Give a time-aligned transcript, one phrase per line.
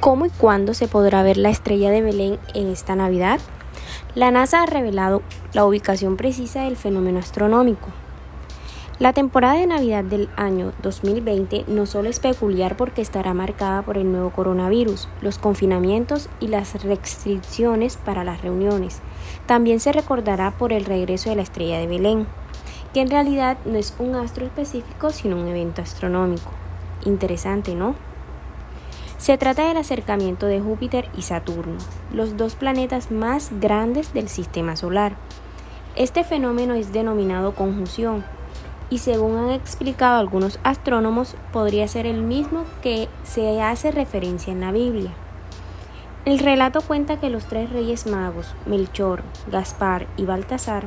[0.00, 3.40] ¿Cómo y cuándo se podrá ver la estrella de Belén en esta Navidad?
[4.14, 5.22] La NASA ha revelado
[5.52, 7.88] la ubicación precisa del fenómeno astronómico.
[9.00, 13.98] La temporada de Navidad del año 2020 no solo es peculiar porque estará marcada por
[13.98, 19.00] el nuevo coronavirus, los confinamientos y las restricciones para las reuniones,
[19.46, 22.28] también se recordará por el regreso de la estrella de Belén,
[22.94, 26.52] que en realidad no es un astro específico sino un evento astronómico.
[27.04, 28.07] Interesante, ¿no?
[29.18, 31.76] Se trata del acercamiento de Júpiter y Saturno,
[32.12, 35.16] los dos planetas más grandes del sistema solar.
[35.96, 38.24] Este fenómeno es denominado conjunción
[38.90, 44.60] y según han explicado algunos astrónomos podría ser el mismo que se hace referencia en
[44.60, 45.10] la Biblia.
[46.24, 50.84] El relato cuenta que los tres reyes magos, Melchor, Gaspar y Baltasar,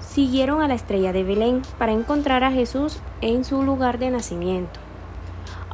[0.00, 4.83] siguieron a la estrella de Belén para encontrar a Jesús en su lugar de nacimiento.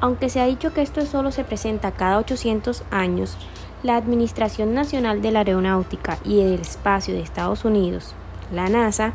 [0.00, 3.36] Aunque se ha dicho que esto solo se presenta cada 800 años,
[3.82, 8.14] la Administración Nacional de la Aeronáutica y el Espacio de Estados Unidos,
[8.52, 9.12] la NASA,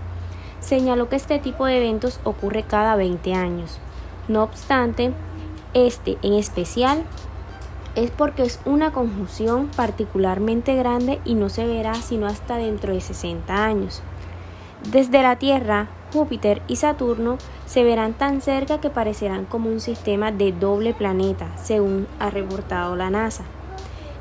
[0.59, 3.79] señaló que este tipo de eventos ocurre cada 20 años.
[4.27, 5.13] No obstante,
[5.73, 7.03] este en especial
[7.95, 13.01] es porque es una conjunción particularmente grande y no se verá sino hasta dentro de
[13.01, 14.01] 60 años.
[14.85, 20.31] Desde la Tierra, Júpiter y Saturno se verán tan cerca que parecerán como un sistema
[20.31, 23.45] de doble planeta, según ha reportado la NASA.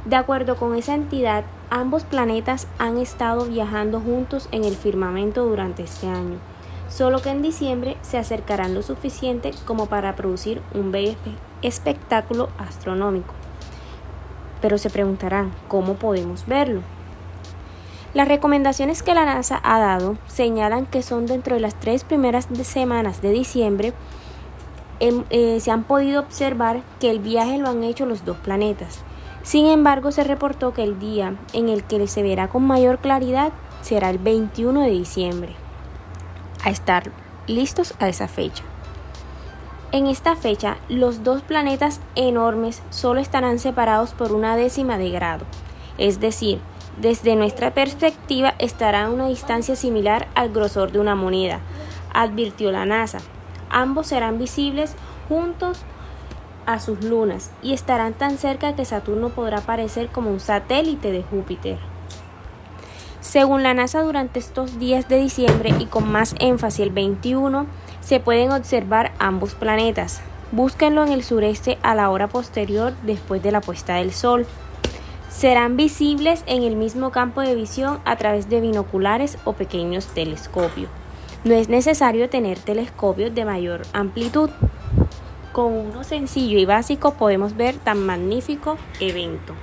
[0.07, 5.83] De acuerdo con esa entidad, ambos planetas han estado viajando juntos en el firmamento durante
[5.83, 6.39] este año,
[6.89, 11.15] solo que en diciembre se acercarán lo suficiente como para producir un bello
[11.61, 13.35] espectáculo astronómico.
[14.63, 16.81] Pero se preguntarán, ¿cómo podemos verlo?
[18.15, 22.47] Las recomendaciones que la NASA ha dado señalan que son dentro de las tres primeras
[22.63, 23.93] semanas de diciembre
[25.01, 29.01] em, eh, se han podido observar que el viaje lo han hecho los dos planetas.
[29.43, 33.53] Sin embargo, se reportó que el día en el que se verá con mayor claridad
[33.83, 35.57] será el 21 de diciembre.
[36.65, 37.11] A estar
[37.49, 38.63] listos a esa fecha.
[39.91, 45.45] En esta fecha, los dos planetas enormes solo estarán separados por una décima de grado,
[45.99, 46.61] es decir,
[47.01, 51.61] desde nuestra perspectiva estará a una distancia similar al grosor de una moneda,
[52.13, 53.19] advirtió la NASA.
[53.71, 54.95] Ambos serán visibles
[55.29, 55.81] juntos
[56.67, 61.23] a sus lunas y estarán tan cerca que Saturno podrá parecer como un satélite de
[61.23, 61.79] Júpiter.
[63.21, 67.67] Según la NASA, durante estos días de diciembre y con más énfasis el 21,
[68.01, 70.21] se pueden observar ambos planetas.
[70.53, 74.47] Búsquenlo en el sureste a la hora posterior después de la puesta del sol
[75.35, 80.89] serán visibles en el mismo campo de visión a través de binoculares o pequeños telescopios.
[81.43, 84.49] No es necesario tener telescopios de mayor amplitud.
[85.53, 89.55] Con uno sencillo y básico podemos ver tan magnífico evento.